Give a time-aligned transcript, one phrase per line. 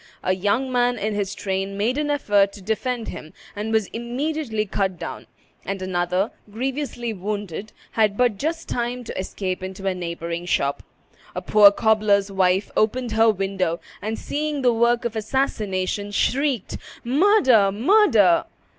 [0.23, 4.65] A young man in his train made an effort to defend him, and was immediately
[4.65, 5.27] cut down;
[5.63, 10.81] and another, grievously wounded, had but just time to escape into a neighboring shop.
[11.35, 17.71] A poor cobbler's wife opened her window, and, seeing the work of assassination, shrieked, "Murder!
[17.71, 18.45] murder!"